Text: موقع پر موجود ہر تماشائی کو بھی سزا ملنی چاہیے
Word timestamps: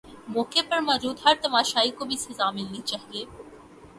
موقع 0.27 0.59
پر 0.69 0.79
موجود 0.81 1.17
ہر 1.25 1.33
تماشائی 1.41 1.91
کو 1.97 2.05
بھی 2.05 2.17
سزا 2.17 2.49
ملنی 2.51 2.81
چاہیے 2.85 3.23